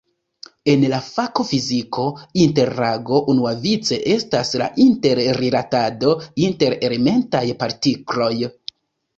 En 0.71 0.85
la 0.91 0.99
fako 1.07 1.43
fiziko 1.49 2.05
"interago" 2.45 3.19
unuavice 3.33 3.99
estas 4.15 4.55
la 4.63 4.71
inter-rilatado 4.87 6.17
inter 6.49 6.77
elementaj 6.91 7.45
partikloj. 7.65 8.35